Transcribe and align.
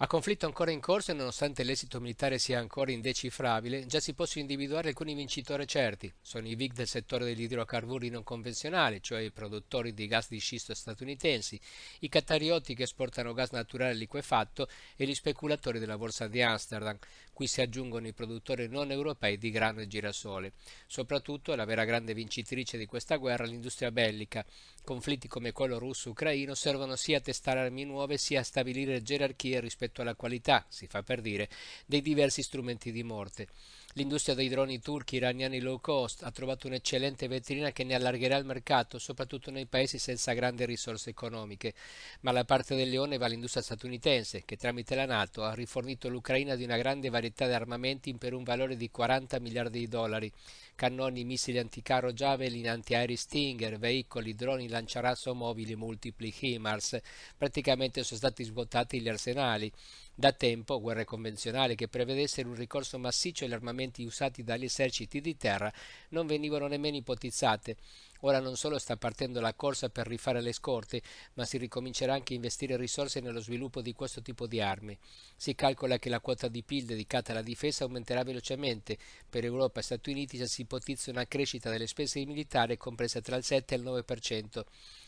A 0.00 0.06
conflitto 0.06 0.46
ancora 0.46 0.70
in 0.70 0.78
corso 0.78 1.10
e 1.10 1.14
nonostante 1.14 1.64
l'esito 1.64 1.98
militare 1.98 2.38
sia 2.38 2.60
ancora 2.60 2.92
indecifrabile, 2.92 3.84
già 3.86 3.98
si 3.98 4.14
possono 4.14 4.42
individuare 4.42 4.90
alcuni 4.90 5.12
vincitori 5.12 5.66
certi. 5.66 6.12
Sono 6.22 6.46
i 6.46 6.54
big 6.54 6.72
del 6.72 6.86
settore 6.86 7.24
degli 7.24 7.42
idrocarburi 7.42 8.08
non 8.08 8.22
convenzionali, 8.22 9.02
cioè 9.02 9.22
i 9.22 9.32
produttori 9.32 9.94
di 9.94 10.06
gas 10.06 10.28
di 10.28 10.38
scisto 10.38 10.72
statunitensi, 10.72 11.60
i 11.98 12.08
catarioti 12.08 12.76
che 12.76 12.84
esportano 12.84 13.32
gas 13.32 13.50
naturale 13.50 13.94
liquefatto 13.94 14.68
e 14.94 15.04
gli 15.04 15.14
speculatori 15.14 15.80
della 15.80 15.98
borsa 15.98 16.28
di 16.28 16.42
Amsterdam. 16.42 16.96
Qui 17.38 17.46
si 17.46 17.60
aggiungono 17.60 18.08
i 18.08 18.12
produttori 18.12 18.66
non 18.66 18.90
europei 18.90 19.38
di 19.38 19.52
grano 19.52 19.80
e 19.80 19.86
girasole. 19.86 20.54
Soprattutto 20.88 21.54
la 21.54 21.64
vera 21.64 21.84
grande 21.84 22.12
vincitrice 22.12 22.76
di 22.76 22.84
questa 22.84 23.14
guerra 23.14 23.44
l'industria 23.44 23.92
bellica. 23.92 24.44
Conflitti 24.82 25.28
come 25.28 25.52
quello 25.52 25.78
russo-ucraino 25.78 26.56
servono 26.56 26.96
sia 26.96 27.18
a 27.18 27.20
testare 27.20 27.60
armi 27.60 27.84
nuove 27.84 28.18
sia 28.18 28.40
a 28.40 28.42
stabilire 28.42 29.02
gerarchie 29.02 29.60
rispetto 29.60 30.02
alla 30.02 30.16
qualità, 30.16 30.66
si 30.68 30.88
fa 30.88 31.04
per 31.04 31.20
dire, 31.20 31.48
dei 31.86 32.02
diversi 32.02 32.42
strumenti 32.42 32.90
di 32.90 33.04
morte. 33.04 33.46
L'industria 33.94 34.34
dei 34.34 34.48
droni 34.48 34.80
turchi 34.80 35.16
iraniani 35.16 35.60
low 35.60 35.80
cost 35.80 36.22
ha 36.22 36.30
trovato 36.30 36.66
un'eccellente 36.66 37.26
vetrina 37.26 37.72
che 37.72 37.84
ne 37.84 37.94
allargherà 37.94 38.36
il 38.36 38.44
mercato, 38.44 38.98
soprattutto 38.98 39.50
nei 39.50 39.66
paesi 39.66 39.98
senza 39.98 40.34
grandi 40.34 40.66
risorse 40.66 41.10
economiche. 41.10 41.72
Ma 42.20 42.30
la 42.30 42.44
parte 42.44 42.76
del 42.76 42.90
leone 42.90 43.16
va 43.16 43.26
all'industria 43.26 43.62
statunitense, 43.62 44.44
che 44.44 44.56
tramite 44.56 44.94
la 44.94 45.06
Nato 45.06 45.42
ha 45.42 45.54
rifornito 45.54 46.08
l'Ucraina 46.10 46.54
di 46.54 46.64
una 46.64 46.76
grande 46.76 47.08
varietà 47.08 47.46
di 47.46 47.54
armamenti 47.54 48.14
per 48.14 48.34
un 48.34 48.44
valore 48.44 48.76
di 48.76 48.90
40 48.90 49.40
miliardi 49.40 49.78
di 49.80 49.88
dollari. 49.88 50.30
Cannoni, 50.76 51.24
missili 51.24 51.58
anticarro 51.58 52.12
Javelin, 52.12 52.68
antiaerei 52.68 53.16
Stinger, 53.16 53.78
veicoli, 53.78 54.34
droni 54.34 54.68
lanciarasso 54.68 55.34
mobili 55.34 55.74
multipli 55.74 56.32
HIMARS. 56.38 56.98
Praticamente 57.36 58.04
sono 58.04 58.20
stati 58.20 58.44
svuotati 58.44 59.00
gli 59.00 59.08
arsenali. 59.08 59.72
Da 60.20 60.32
tempo 60.32 60.80
guerre 60.80 61.04
convenzionali 61.04 61.76
che 61.76 61.86
prevedessero 61.86 62.48
un 62.48 62.56
ricorso 62.56 62.98
massiccio 62.98 63.44
agli 63.44 63.52
armamenti 63.52 64.02
usati 64.02 64.42
dagli 64.42 64.64
eserciti 64.64 65.20
di 65.20 65.36
terra 65.36 65.72
non 66.08 66.26
venivano 66.26 66.66
nemmeno 66.66 66.96
ipotizzate. 66.96 67.76
Ora 68.20 68.40
non 68.40 68.56
solo 68.56 68.78
sta 68.78 68.96
partendo 68.96 69.40
la 69.40 69.54
corsa 69.54 69.88
per 69.90 70.08
rifare 70.08 70.40
le 70.40 70.52
scorte, 70.52 71.02
ma 71.34 71.44
si 71.44 71.56
ricomincerà 71.56 72.14
anche 72.14 72.32
a 72.32 72.36
investire 72.36 72.76
risorse 72.76 73.20
nello 73.20 73.40
sviluppo 73.40 73.80
di 73.80 73.92
questo 73.92 74.22
tipo 74.22 74.46
di 74.46 74.60
armi. 74.60 74.98
Si 75.36 75.54
calcola 75.54 75.98
che 75.98 76.08
la 76.08 76.20
quota 76.20 76.48
di 76.48 76.64
PIL 76.64 76.84
dedicata 76.84 77.30
alla 77.30 77.42
difesa 77.42 77.84
aumenterà 77.84 78.24
velocemente. 78.24 78.98
Per 79.28 79.44
Europa 79.44 79.78
e 79.78 79.82
Stati 79.84 80.10
Uniti 80.10 80.44
si 80.48 80.62
ipotizza 80.62 81.10
una 81.10 81.26
crescita 81.26 81.70
delle 81.70 81.86
spese 81.86 82.24
militari 82.24 82.76
compresa 82.76 83.20
tra 83.20 83.36
il 83.36 83.44
7 83.44 83.74
e 83.74 83.78
il 83.78 83.84
9%. 83.84 84.64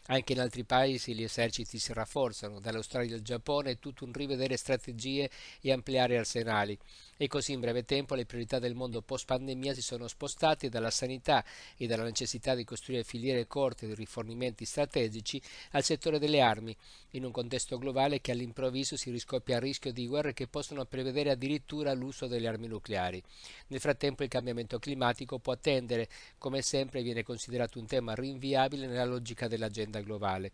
Anche 0.07 0.33
in 0.33 0.41
altri 0.41 0.65
paesi 0.65 1.15
gli 1.15 1.23
eserciti 1.23 1.79
si 1.79 1.93
rafforzano, 1.93 2.59
dall'Australia 2.59 3.15
al 3.15 3.23
Giappone 3.23 3.73
è 3.73 3.79
tutto 3.79 4.05
un 4.05 4.13
rivedere 4.13 4.57
strategie 4.57 5.31
e 5.61 5.73
ampliare 5.73 6.19
arsenali. 6.19 6.77
E 7.17 7.29
così 7.29 7.53
in 7.53 7.61
breve 7.61 7.85
tempo 7.85 8.15
le 8.15 8.25
priorità 8.25 8.59
del 8.59 8.75
mondo 8.75 9.03
post 9.03 9.27
pandemia 9.27 9.75
si 9.75 9.83
sono 9.83 10.09
spostate 10.09 10.69
dalla 10.69 10.91
sanità 10.91 11.45
e 11.77 11.87
dalla 11.87 12.03
necessità 12.03 12.55
di 12.55 12.65
costruire 12.65 13.00
filiere 13.05 13.47
corte 13.47 13.87
di 13.87 13.95
rifornimenti 13.95 14.65
strategici 14.65 15.41
al 15.73 15.83
settore 15.83 16.19
delle 16.19 16.41
armi, 16.41 16.77
in 17.11 17.25
un 17.25 17.31
contesto 17.31 17.79
globale 17.79 18.21
che 18.21 18.33
all'improvviso 18.33 18.97
si 18.97 19.11
riscoppia 19.11 19.57
a 19.57 19.61
rischio 19.61 19.93
di 19.93 20.07
guerre 20.07 20.33
che 20.33 20.47
possono 20.47 20.85
prevedere 20.85 21.31
addirittura 21.31 21.93
l'uso 21.93 22.27
delle 22.27 22.49
armi 22.49 22.67
nucleari. 22.67 23.23
Nel 23.69 23.81
frattempo 23.81 24.23
il 24.23 24.29
cambiamento 24.29 24.79
climatico 24.79 25.39
può 25.39 25.53
attendere, 25.53 26.09
come 26.39 26.63
sempre 26.63 27.03
viene 27.03 27.23
considerato 27.23 27.79
un 27.79 27.87
tema 27.87 28.15
rinviabile 28.15 28.87
nella 28.87 29.05
logica 29.05 29.49
dell'agenda 29.49 30.01
globale. 30.01 30.53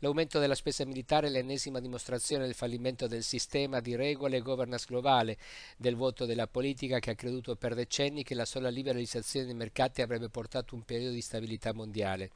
L'aumento 0.00 0.38
della 0.38 0.54
spesa 0.54 0.84
militare 0.84 1.26
è 1.26 1.30
l'ennesima 1.30 1.80
dimostrazione 1.80 2.44
del 2.44 2.54
fallimento 2.54 3.08
del 3.08 3.24
sistema 3.24 3.80
di 3.80 3.96
regole 3.96 4.36
e 4.36 4.40
governance 4.40 4.86
globale, 4.86 5.36
del 5.76 5.96
voto 5.96 6.24
della 6.24 6.46
politica 6.46 7.00
che 7.00 7.10
ha 7.10 7.14
creduto 7.16 7.56
per 7.56 7.74
decenni 7.74 8.22
che 8.22 8.36
la 8.36 8.44
sola 8.44 8.68
liberalizzazione 8.68 9.46
dei 9.46 9.54
mercati 9.56 10.00
avrebbe 10.00 10.28
portato 10.28 10.76
un 10.76 10.84
periodo 10.84 11.14
di 11.14 11.20
stabilità 11.20 11.72
mondiale 11.72 12.30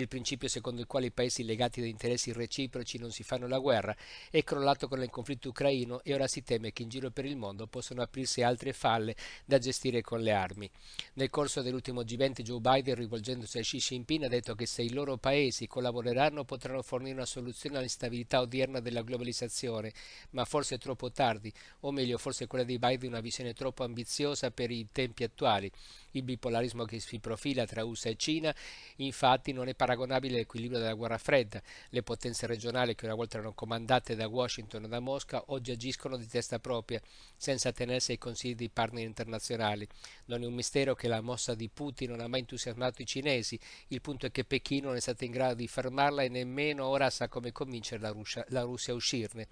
il 0.00 0.08
principio 0.08 0.48
secondo 0.48 0.80
il 0.80 0.86
quale 0.86 1.06
i 1.06 1.10
paesi 1.10 1.44
legati 1.44 1.80
da 1.80 1.86
interessi 1.86 2.32
reciproci 2.32 2.98
non 2.98 3.10
si 3.10 3.22
fanno 3.22 3.46
la 3.46 3.58
guerra, 3.58 3.96
è 4.30 4.42
crollato 4.42 4.88
con 4.88 5.02
il 5.02 5.10
conflitto 5.10 5.50
ucraino 5.50 6.00
e 6.02 6.14
ora 6.14 6.26
si 6.26 6.42
teme 6.42 6.72
che 6.72 6.82
in 6.82 6.88
giro 6.88 7.10
per 7.10 7.24
il 7.24 7.36
mondo 7.36 7.66
possano 7.66 8.02
aprirsi 8.02 8.42
altre 8.42 8.72
falle 8.72 9.16
da 9.44 9.58
gestire 9.58 10.00
con 10.02 10.20
le 10.20 10.32
armi. 10.32 10.70
Nel 11.14 11.30
corso 11.30 11.62
dell'ultimo 11.62 12.02
G20 12.02 12.42
Joe 12.42 12.60
Biden, 12.60 12.94
rivolgendosi 12.94 13.58
a 13.58 13.62
Xi 13.62 13.78
Jinping, 13.78 14.24
ha 14.24 14.28
detto 14.28 14.54
che 14.54 14.66
se 14.66 14.82
i 14.82 14.92
loro 14.92 15.16
paesi 15.16 15.66
collaboreranno 15.66 16.44
potranno 16.44 16.82
fornire 16.82 17.14
una 17.14 17.26
soluzione 17.26 17.78
all'instabilità 17.78 18.40
odierna 18.40 18.80
della 18.80 19.02
globalizzazione, 19.02 19.92
ma 20.30 20.44
forse 20.44 20.78
troppo 20.78 21.10
tardi, 21.10 21.52
o 21.80 21.90
meglio 21.90 22.18
forse 22.18 22.46
quella 22.46 22.64
di 22.64 22.78
Biden 22.78 23.10
una 23.10 23.20
visione 23.20 23.54
troppo 23.54 23.84
ambiziosa 23.84 24.50
per 24.50 24.70
i 24.70 24.88
tempi 24.92 25.24
attuali. 25.24 25.70
Il 26.12 26.22
bipolarismo 26.22 26.84
che 26.84 27.00
si 27.00 27.18
profila 27.18 27.66
tra 27.66 27.84
USA 27.84 28.08
e 28.08 28.16
Cina 28.16 28.54
infatti 28.96 29.52
non 29.52 29.68
è 29.68 29.74
paragonabile 29.74 30.34
all'equilibrio 30.34 30.78
della 30.78 30.94
guerra 30.94 31.18
fredda. 31.18 31.62
Le 31.90 32.02
potenze 32.02 32.46
regionali 32.46 32.94
che 32.94 33.04
una 33.04 33.14
volta 33.14 33.36
erano 33.36 33.52
comandate 33.52 34.14
da 34.14 34.26
Washington 34.26 34.84
o 34.84 34.88
da 34.88 35.00
Mosca 35.00 35.42
oggi 35.46 35.70
agiscono 35.70 36.16
di 36.16 36.26
testa 36.26 36.58
propria, 36.58 37.00
senza 37.36 37.72
tenersi 37.72 38.12
ai 38.12 38.18
consigli 38.18 38.54
dei 38.54 38.70
partner 38.70 39.04
internazionali. 39.04 39.86
Non 40.26 40.42
è 40.42 40.46
un 40.46 40.54
mistero 40.54 40.94
che 40.94 41.08
la 41.08 41.20
mossa 41.20 41.54
di 41.54 41.68
Putin 41.68 42.10
non 42.10 42.20
ha 42.20 42.28
mai 42.28 42.40
entusiasmato 42.40 43.02
i 43.02 43.06
cinesi, 43.06 43.58
il 43.88 44.00
punto 44.00 44.26
è 44.26 44.30
che 44.30 44.44
Pechino 44.44 44.88
non 44.88 44.96
è 44.96 45.00
stato 45.00 45.24
in 45.24 45.30
grado 45.30 45.54
di 45.54 45.68
fermarla 45.68 46.22
e 46.22 46.28
nemmeno 46.28 46.86
ora 46.86 47.10
sa 47.10 47.28
come 47.28 47.52
convincere 47.52 48.00
la 48.00 48.10
Russia, 48.10 48.44
la 48.48 48.62
Russia 48.62 48.92
a 48.92 48.96
uscirne. 48.96 49.48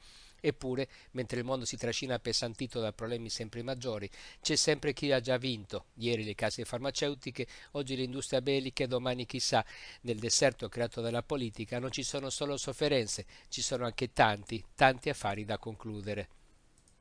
Eppure, 0.47 0.89
mentre 1.11 1.41
il 1.41 1.45
mondo 1.45 1.65
si 1.65 1.77
trascina 1.77 2.15
appesantito 2.15 2.79
da 2.79 2.93
problemi 2.93 3.31
sempre 3.31 3.65
maggiori, 3.65 4.09
c'è 4.41 4.55
sempre 4.55 4.93
chi 4.93 5.11
ha 5.11 5.19
già 5.19 5.39
vinto. 5.39 5.87
Ieri 5.95 6.23
le 6.23 6.37
case 6.37 6.65
farmaceutiche, 6.65 7.49
oggi 7.73 7.97
l'industria 7.97 8.41
bellica 8.41 8.85
e 8.85 8.87
domani 8.87 9.27
chissà. 9.27 9.67
Nel 10.03 10.21
deserto 10.21 10.69
creato 10.69 11.01
dalla 11.01 11.25
politica 11.25 11.81
non 11.81 11.91
ci 11.91 12.05
sono 12.05 12.31
solo 12.31 12.57
sofferenze, 12.57 13.27
ci 13.49 13.61
sono 13.61 13.87
anche 13.87 14.13
tanti, 14.13 14.63
tanti 14.77 15.09
affari 15.09 15.45
da 15.45 15.59
concludere. 15.59 16.29